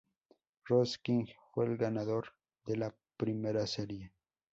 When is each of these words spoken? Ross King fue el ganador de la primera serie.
Ross 0.65 0.97
King 0.97 1.25
fue 1.53 1.65
el 1.67 1.77
ganador 1.77 2.33
de 2.65 2.75
la 2.75 2.95
primera 3.17 3.67
serie. 3.67 4.11